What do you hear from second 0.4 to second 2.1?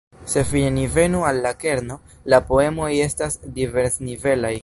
fine ni venu al la kerno,